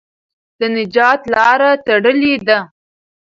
[0.59, 2.59] د نجات لاره تړلې ده.